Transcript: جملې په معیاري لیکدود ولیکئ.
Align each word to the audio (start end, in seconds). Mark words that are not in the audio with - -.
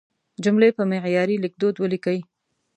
جملې 0.43 0.69
په 0.77 0.83
معیاري 0.91 1.35
لیکدود 1.43 1.75
ولیکئ. 1.77 2.19